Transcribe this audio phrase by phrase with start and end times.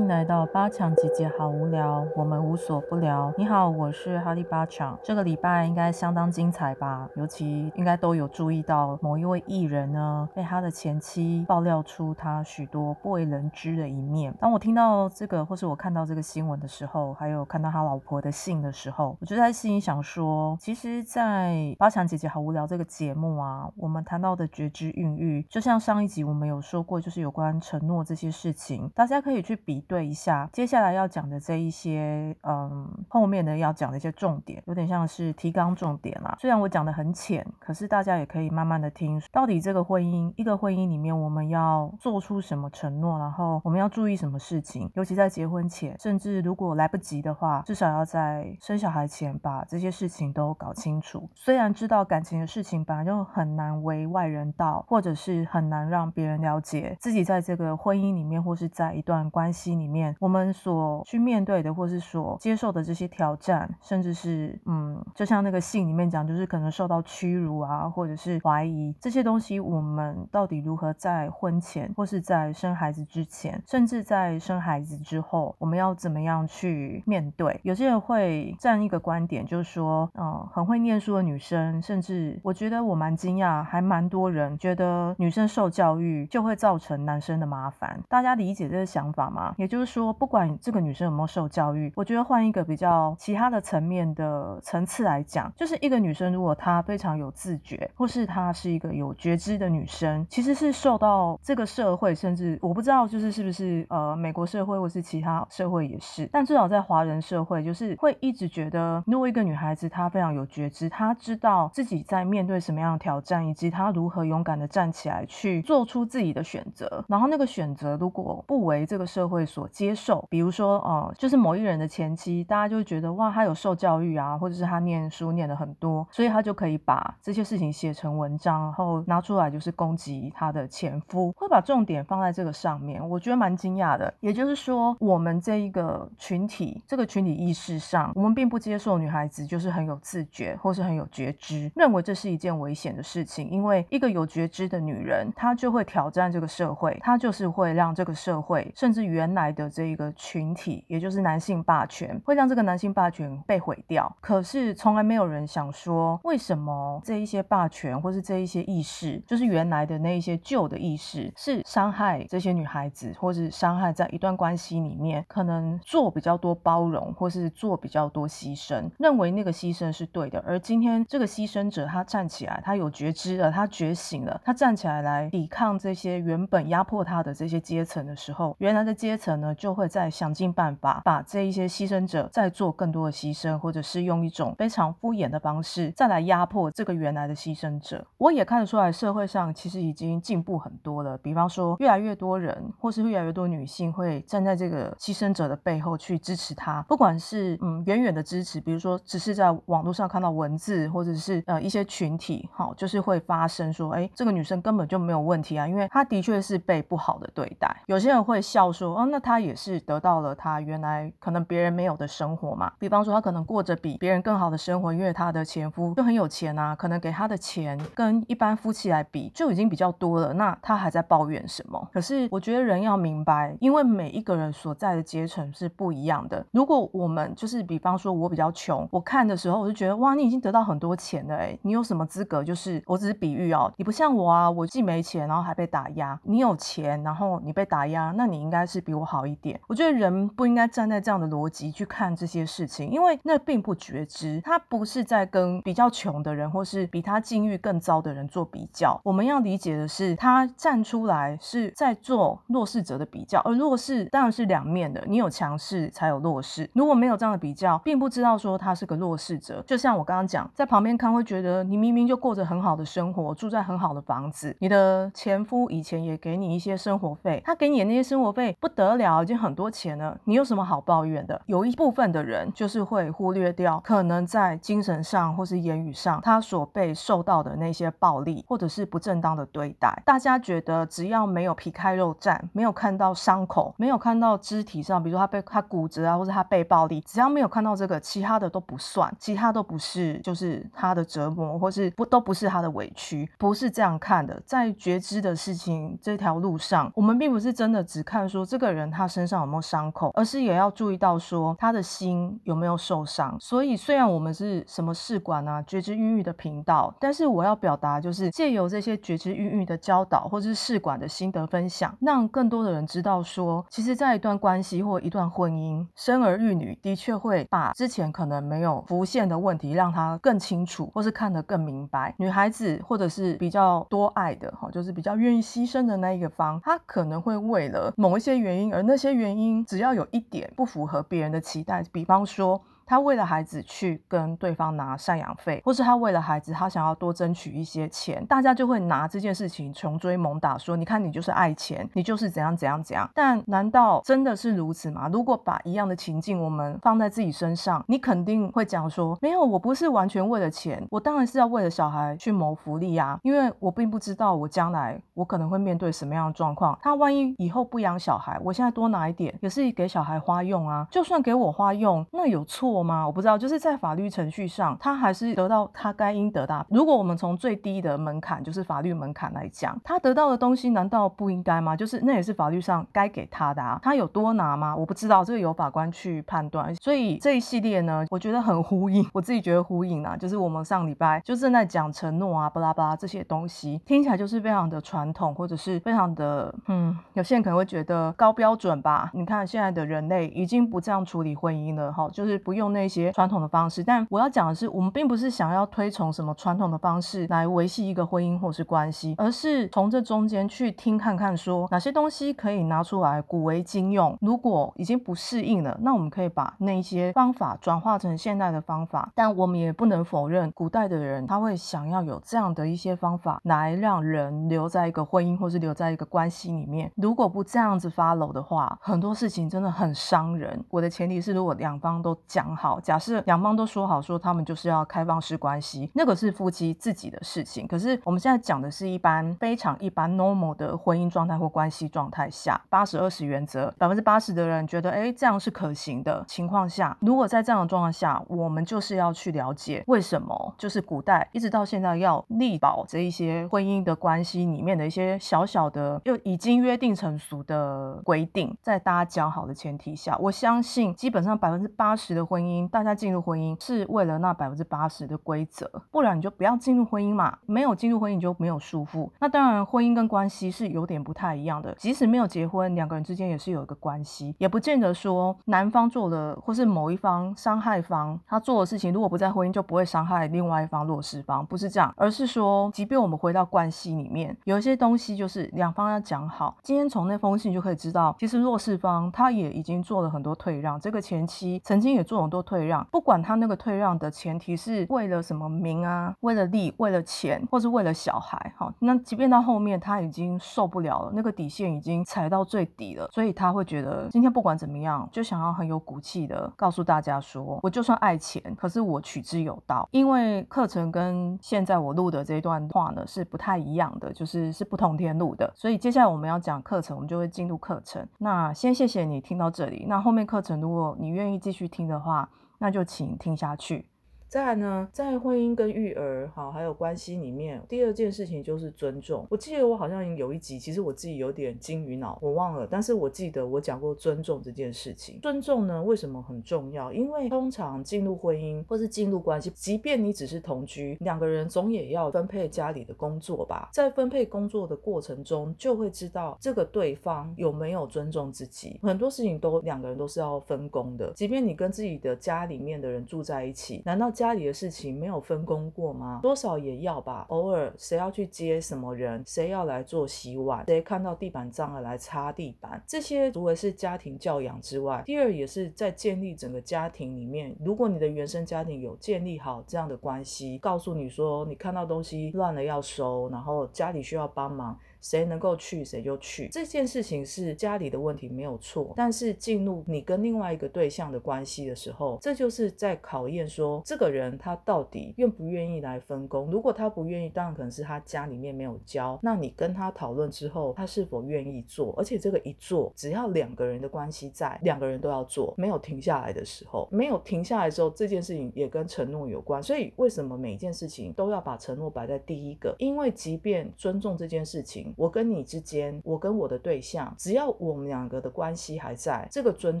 [0.00, 3.32] 迎来到八强姐姐，好无聊，我们无所不聊。
[3.36, 4.98] 你好，我是哈利八强。
[5.02, 7.08] 这个礼拜应该相当精彩吧？
[7.16, 14.34] 尤其应该都有注意到某一位艺人呢，被他的前妻爆料出他许多不为人知的一面。
[14.40, 29.60] 当我听到这个，或是我看到这个新闻的时候，还有看到他老婆的信的时候，我就在心里想说，其实，在八强姐姐好无聊这个节目啊，我们谈到的觉知孕育，就像上一集我们有说过，就是有关承诺这些事情，大家可以去。
[29.62, 36.36] 比对一下接下来要讲的这一些，嗯，后面的要讲的一些重点，有点像是提纲重点啦。
[36.38, 51.28] 虽然我讲的很浅，可是大家也可以慢慢的听，到底这个婚姻，一个婚姻里面我们要做出什么承诺，然后我们要注意什么事情，尤其在结婚前，甚至如果来不及的话，至少要在生小孩前把这些事情都搞清楚。
[51.34, 59.79] 虽然知道感情的事情本来就很难为外人道，或者是很难让别人了解自己在这个婚姻里面，或是在一段关系。
[59.80, 77.58] 里面，我们所去面对的，或是所接受的这些挑战，甚至是，嗯，就像那个信里面讲，就是可能受到屈辱啊，或者是怀疑这些东西，我们到底如何在婚前，或是在生孩子之前，甚至在生孩子之后，我们要怎么样去面对？
[77.62, 88.00] 有些人会站一个观点，就是说，嗯，很会念书的女生，甚至我觉得我蛮惊讶，还蛮多人觉得女生受教育就会造成男生的麻烦。
[88.08, 89.54] 大家理解这个想法吗？
[89.60, 119.44] 也就是说，不管这个女生有没有受教育，我觉得换一个比较其他的层面的层次来讲，就是一个女生如果她非常有自觉，或是她是一个有觉知的女生，其实是受到这个社会，甚至我不知道就是是不是呃美国社会或是其他社会也是，但至少在华人社会，就是会一直觉得，如果一个女孩子她非常有觉知，她知道自己在面对什么样的挑战，以及她如何勇敢的站起来去做出自己的选择，然后那个选择如果不为这个社会。
[119.50, 134.12] 所接受，比如说，呃，就是某一人的前妻，大家就会觉得哇，他有受教育啊，或者是他念书念的很多，所以他就可以把这些事情写成文章，然后拿出来就是攻击他的前夫，会把重点放在这个上面，我觉得蛮惊讶的。
[134.20, 154.14] 也就是说，我们这一个群体，这个群体意识上，我们并不接受女孩子就是很有自觉，或是很有觉知，认为这是一件危险的事情，因为一个有觉知的女人，她就会挑战这个社会，她就是会让这个社会，甚至原来来的这一个群体，也就是男性霸权，会让这个男性霸权被毁掉。
[154.20, 170.44] 可是从来没有人想说，为什么这一些霸权或是这一些意识，就是原来的那一些旧的意识，是伤害这些女孩子，或是伤害在一段关系里面，可能做比较多包容，或是做比较多牺牲，认为那个牺牲是对的。
[170.46, 179.29] 而今天这个牺牲者，他站起来，他有觉知了，他觉醒了，他站起来来抵抗这些原本压迫他的这些阶层的时候，原来的阶层。
[179.36, 188.04] 呢，就会在想尽办法把这一些牺牲者再做更多的牺牲，或者是用一种非常敷衍的方式再来压迫这个原来的牺牲者。
[188.18, 191.16] 我也看得出来，社会上其实已经进步很多了。
[191.18, 207.74] 比方说，越来越多人，或是越来越多女性会站在这个牺牲者的背后去支持他，不管是嗯远远的支持，比如说只是在网络上看到文字，或者是呃一些群体，好，就是会发生说，哎，这个女生根本就没有问题啊，因为她的确是被不好的对待。
[207.86, 209.19] 有些人会笑说，哦，那。
[209.20, 221.88] 他也是得到了他原来可能别人没有的生活嘛，比方说他可能过着比别人更好的生活，因为他的前夫就很有钱啊，可能给他的钱跟一般夫妻来比就已经比较多了，那他还在抱怨什么？
[221.92, 226.44] 可是我觉得人要明白，因为每一个人所在的阶层是不一样的。
[226.52, 232.42] 如果我们就是比方说我比较穷，我看的时候我就觉得哇，你已经得到很多钱了，哎，你有什么资格？
[232.42, 236.18] 就是我只是比喻哦，你不像我啊，我既没钱，然后还被打压。
[236.22, 239.00] 你有钱，然后你被打压，那你应该是比我。
[239.10, 249.00] 好一点，我觉得人不应该站在这样的逻辑去看这些事情，因为那并不觉知，他不是在跟比较穷的人或是比他境遇更糟的人做比较。
[249.02, 256.70] 我们要理解的是，他站出来是在做弱势者的比较，而弱势当然是两面的，你有强势才有弱势。
[256.72, 259.60] 如果没有这样的比较，并不知道说他是个弱势者。
[259.66, 268.99] 就像我刚刚讲，在旁边看会觉得你明明就过着很好的生活，住在很好的房子，你的前夫以前也给你一些生活费，他给你的那些生活费不得。
[269.02, 271.40] 了已经很多钱了，你有什么好抱怨的？
[271.46, 280.02] 有一部分的人就是会忽略掉，可能在精神上或是言语上，他所被受到的那些暴力或者是不正当的对待。
[280.06, 294.42] 大家觉得只要没有皮开肉绽，没有看到伤口，没有看到肢体上，比如说他被他骨折啊，或者他被暴力，只要没有看到这个，其他的都不算，其他都不是，就是他的折磨，或是不都不是他的委屈，不是这样看的。
[294.46, 298.70] 在觉知的事情这条路上，我们并不是真的只看说这个。
[298.70, 303.36] 人他身上有没有伤口，而是也要注意到说他的心有没有受伤。
[303.40, 322.14] 所以虽然我们是什么试管啊觉知孕育的频道，但是我要表达就是借由这些觉知孕育的教导，或者是试管的心得分享，让更多的人知道说，其实在一段关系或一段婚姻，生儿育女的确会把之前可能没有浮现的问题，让他更清楚，或是看得更明白。
[322.18, 332.62] 女孩子或者是比较多爱的哈，就是比较愿意牺牲的那一个方，她可能会为了某一些原因，而那些原因只要有一点不符合别人的期待，比方说。
[332.90, 343.08] 他为了孩子去跟对方拿赡养费，或是他为了孩子，他想要多争取一些钱，大家就会拿这件事情穷追猛打，说你看你就是爱钱，你就是怎样怎样怎样。
[343.14, 345.08] 但难道真的是如此吗？
[345.12, 356.76] 如果把一样的情境我们放在自己身上，你肯定会讲说，没有，我不是完全为了钱，我当然是要为了小孩去谋福利啊，因为我并不知道我将来我可能会面对什么样的状况。
[356.82, 363.06] 他万一以后不养小孩，我现在多拿一点也是给小孩花用啊，就算给我花用，那有错吗？
[363.06, 366.66] 我不知道，就是在法律程序上，他还是得到他该应得的。
[366.70, 371.76] 如果我们从最低的门槛，就是法律门槛来讲，他得到的东西难道不应该吗？
[371.76, 373.78] 就是那也是法律上该给他的啊。
[373.82, 374.74] 他有多拿吗？
[374.74, 376.74] 我不知道，这个由法官去判断。
[376.76, 389.10] 所以这一系列呢，我觉得很呼应，我自己觉得呼应啊，就是我们上礼拜就正在讲承诺啊，巴拉巴拉这些东西，听起来就是非常的传统，或者是非常的嗯，有些人可能会觉得高标准吧。
[389.12, 392.69] 你看现在的人类已经不这样处理婚姻了，哈，就是不用。
[392.70, 404.16] 那些传统的方式，但我要讲的是，我们并不是想要推崇什么传统的方式来维系一个婚姻或是关系，而是从这中间去听看看，说哪些东西可以拿出来古为今用。
[404.20, 409.10] 如果已经不适应了，那我们可以把那些方法转化成现代的方法。
[409.14, 416.90] 但我们也不能否认，古代的人他会想要有这样的一些方法来让人留在一个婚姻或是留在一个关系里面。
[416.96, 420.62] 如果不这样子 follow 的话，很多事情真的很伤人。
[420.68, 422.49] 我的前提是，如果两方都讲。
[422.54, 427.66] 好，假设两方都说好，说他们就是要开放式关系，那个是夫妻自己的事情。
[427.66, 452.66] 可是我们现在讲的是一般非常一般 normal 的婚姻状态或关系状态下，八十二十原则，百分之八十的人觉得，哎，这样是可行的情况下，如果在这样的状况下，我们就是要去了解为什么，就是古代一直到现在要力保这一些婚姻的关系里面的一些小小的又已经约定成熟的规定，在大家讲好的前提下，我相信基本上百分之八十的婚婚姻。
[452.68, 457.36] 大家进入婚姻是为了那百分之八十的规则，不然你就不要进入婚姻嘛。
[457.44, 459.10] 没有进入婚姻你就没有束缚。
[459.18, 461.74] 那当然，婚姻跟关系是有点不太一样的。
[461.74, 476.56] 即使没有结婚，两个人之间也是有一个关系，也不见得说男方做了或是某一方伤害方他做的事情，如果不在婚姻就不会伤害另外一方弱势方，不是这样，而是说，即便我们回到关系里面，有一些东西就是两方要讲好。
[476.62, 482.40] 今天从那封信就可以知道，其实弱势方他也已经做了很多退让，这个前妻曾经也做了多。
[482.50, 499.86] 退让，不管他那个退让的前提是为了什么名啊，为了利，为了钱，或是为了小孩，好，那即便到后面他已经受不了了，那个底线已经踩到最底了，所以他会觉得今天不管怎么样，就想要很有骨气的告诉大家说，我就算爱钱，可是我取之有道。
[499.92, 508.04] 因为课程跟现在我录的这一段话呢是不太一样的，就是是不同天录的，所以接下来我们要讲课程，我们就会进入课程。
[508.16, 512.19] 那先谢谢你听到这里，那后面课程如果你愿意继续听的话。
[512.60, 513.89] 那就请听下去。
[514.30, 519.26] 再来呢，在婚姻跟育儿好还有关系里面，第二件事情就是尊重。
[519.28, 522.64] 我记得我好像有一集，其实我自己有点金鱼脑，我忘了。
[522.64, 525.18] 但是我记得我讲过尊重这件事情。
[525.20, 526.92] 尊重呢，为什么很重要？
[526.92, 533.68] 因为通常进入婚姻或是进入关系，即便你只是同居，两个人总也要分配家里的工作吧。
[533.72, 538.78] 在分配工作的过程中，就会知道这个对方有没有尊重自己。
[538.80, 541.12] 很多事情都两个人都是要分工的。
[541.14, 544.08] 即便你跟自己的家里面的人住在一起，难道？
[544.20, 546.20] 家里的事情没有分工过吗？
[546.22, 547.24] 多少也要吧。
[547.30, 557.56] 偶尔谁要去接什么人，谁要来做洗碗，谁看到地板脏了来擦地板，这些除了是家庭教养之外，第二也是在建立整个家庭里面。
[557.64, 564.78] 如果你的原生家庭有建立好这样的关系，告诉你说你看到东西乱了要收，然后家里需要帮忙。
[565.00, 566.48] 谁能够去，谁就去。
[566.48, 568.92] 这件事情是家里的问题，没有错。
[568.96, 576.50] 但是进入你跟另外一个对象的关系的时候，这就是在考验说，这个人他到底愿不愿意来分工。
[576.50, 579.18] 如果他不愿意，当然可能是他家里面没有教。
[579.22, 581.94] 那你跟他讨论之后，他是否愿意做？
[581.96, 589.62] 而且这个一做，只要两个人的关系在，两个人都要做，没有停下来的时候，没有停下来之后，这件事情也跟承诺有关。
[589.62, 592.74] 所以为什么每一件事情都要把承诺摆在第一个？
[592.78, 594.89] 因为即便尊重这件事情。
[594.96, 599.80] 我跟你之间，我跟我的对象，只要我们两个的关系还在，这个尊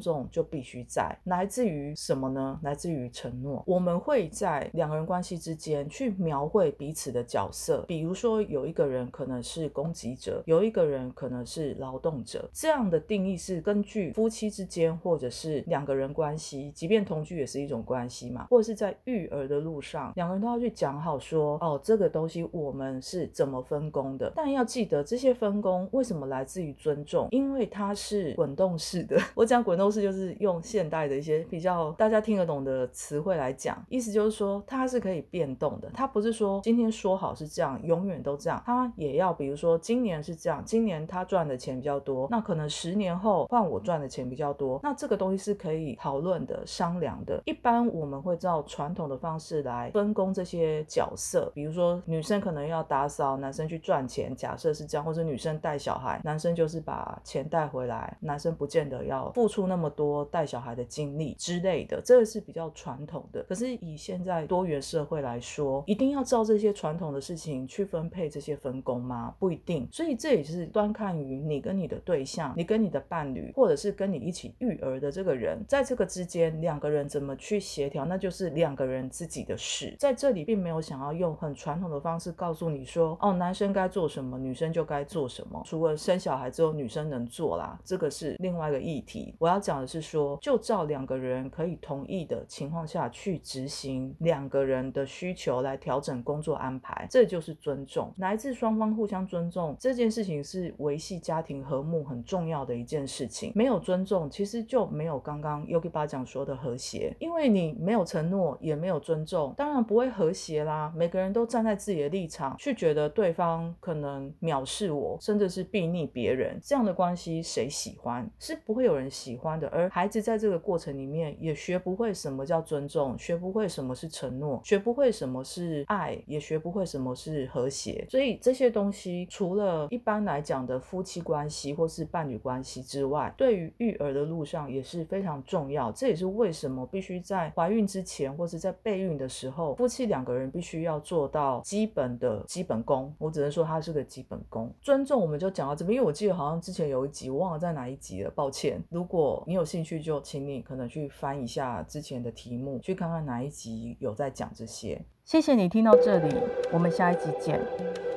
[0.00, 1.16] 重就必须在。
[1.24, 2.58] 来自于什么呢？
[2.62, 3.62] 来自于承诺。
[3.66, 12.48] 我们会在两个人关系之间去描绘彼此的角色，比如说有一个人可能是攻击者，有一个人可能是劳动者。
[12.52, 24.32] 这样的定义是根据夫妻之间，或者是两个人关系，即便同居也是一种关系嘛，或者是在育儿的路上，两个人都要去讲好说，哦，这个东西我们是怎么分工的。
[24.34, 27.28] 但要记得，这些分工为什么来自于尊重？
[27.30, 29.18] 因为它是滚动式的。
[29.34, 35.90] 我讲滚动式就是用现代的一些比较大家听得懂的词汇来讲，意思就是说它是可以变动的。
[35.94, 38.62] 它不是说今天说好是这样，永远都这样。
[38.64, 44.80] 它也要比如说今年是这样，今年他赚的钱比较多，那可能十年后换我赚的钱比较多。
[44.82, 47.40] 那这个东西是可以讨论的、商量的。
[47.44, 54.34] 一般我们会照传统的方式来分工这些角色，比如说女生可能要打扫，男生去赚钱。
[54.36, 63.44] 假设是这样，或者女生带小孩，男生就是把钱带回来，男生不见得要付出那么多带小孩的精力之类的，这个是比较传统的。
[63.44, 69.32] 可是以现在多元社会来说，一定要照这些传统的事情去分配这些分工吗？
[69.38, 69.86] 不一定。
[69.92, 79.94] 所以这也是端看于你跟你的对象，你跟你的伴侣，或者是跟你一起育儿的这个人，在这个之间两个人怎么去协调，那就是两个人自己的事。
[80.00, 84.40] 在这里并没有想要用很传统的方式告诉你说，哦，男生该做什么。
[84.40, 89.34] 女生就就该做什么，除了生小孩之后女生能做啦，这个是另外一个议题。
[89.38, 99.76] 我要讲的是说，就照两个人可以同意的情况下去执行两个人的需求来调整工作安排，这就是尊重，来自双方互相尊重。
[99.78, 103.52] 这件事情是维系家庭和睦很重要的一件事情。
[103.54, 110.90] 没有尊重，其实就没有刚刚 Yogi 巴讲说的和谐，因为你没有承诺，也没有尊重，当然不会和谐啦。
[110.96, 114.32] 每个人都站在自己的立场去觉得对方可能。
[114.40, 118.30] 藐视我，甚至是避逆别人，这样的关系谁喜欢？
[118.38, 119.66] 是不会有人喜欢的。
[119.70, 128.06] 而孩子在这个过程里面也学不会什么叫尊重，学不会什么是承诺，学不会什么是爱，也学不会什么是和谐。
[128.08, 135.90] 所以这些东西，除了一般来讲的夫妻关系或是伴侣关系之外，对于育儿的路上也是非常重要。
[135.90, 143.12] 这也是为什么必须在怀孕之前或是在备孕的时候，夫妻两个人必须要做到基本的基本功。
[143.18, 144.00] 我只能说它是个。
[144.10, 148.82] 基本功尊重我们就讲到这边，因为我记得好像之前有一集，我忘了在哪一集了，抱歉。
[148.88, 155.00] 如果你有兴趣，就请你可能去翻一下之前的题目，去看看哪一集有在讲这些。
[155.24, 156.34] 谢谢你听到这里，
[156.72, 158.09] 我们下一集见。